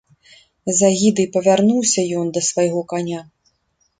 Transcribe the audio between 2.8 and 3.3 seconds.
каня.